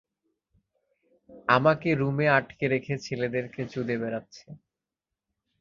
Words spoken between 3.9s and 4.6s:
বেড়াচ্ছে।